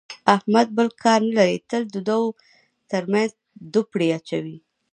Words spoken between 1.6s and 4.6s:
تل د دوو ترمنځ دوپړې اچوي.